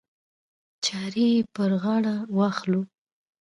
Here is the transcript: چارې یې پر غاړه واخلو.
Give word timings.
چارې 0.85 1.25
یې 1.33 1.41
پر 1.55 1.71
غاړه 1.83 2.15
واخلو. 2.37 2.81